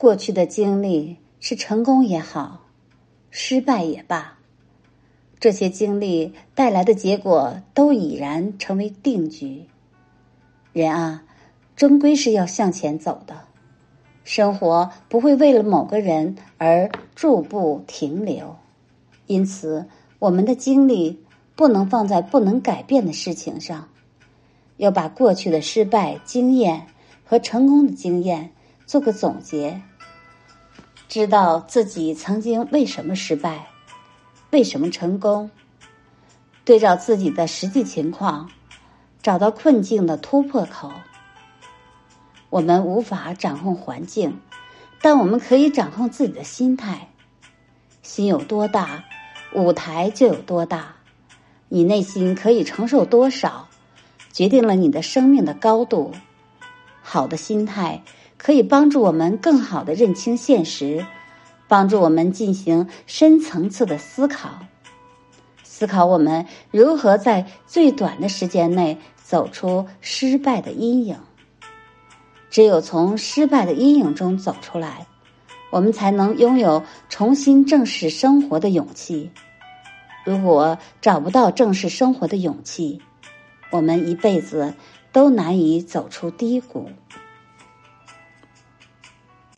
[0.00, 2.62] 过去的经历是成功也好，
[3.30, 4.38] 失败也罢，
[5.38, 9.66] 这些经历带来的结果都已然成为定局。
[10.72, 11.24] 人啊，
[11.76, 13.42] 终归是要向前走的，
[14.24, 18.56] 生活不会为了某个人而驻步停留，
[19.26, 19.84] 因此
[20.18, 21.22] 我们的精力
[21.54, 23.86] 不能放在不能改变的事情上，
[24.78, 26.86] 要把过去的失败经验
[27.22, 28.50] 和成功的经验
[28.86, 29.78] 做个总结。
[31.10, 33.66] 知道自己曾经为什么失败，
[34.50, 35.50] 为什么成功，
[36.64, 38.48] 对照自己的实际情况，
[39.20, 40.92] 找到困境的突破口。
[42.48, 44.38] 我们无法掌控环境，
[45.02, 47.08] 但我们可以掌控自己的心态。
[48.02, 49.04] 心有多大，
[49.52, 50.94] 舞台就有多大。
[51.68, 53.66] 你内心可以承受多少，
[54.32, 56.12] 决定了你的生命的高度。
[57.02, 58.00] 好的心态。
[58.42, 61.04] 可以帮助我们更好的认清现实，
[61.68, 64.60] 帮助我们进行深层次的思考，
[65.62, 71.18] 思考我们如何在最短的时间内走出失败的阴影。
[72.48, 75.06] 只有从失败的阴影中走出来，
[75.70, 79.30] 我们才能拥有重新正视生活的勇气。
[80.24, 83.02] 如果找不到正视生活的勇气，
[83.70, 84.72] 我们一辈子
[85.12, 86.88] 都难以走出低谷。